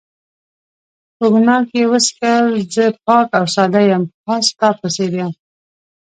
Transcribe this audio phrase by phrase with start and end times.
[1.17, 5.31] کوګناک یې وڅښل، زه پاک او ساده یم، خاص ستا په څېر یم.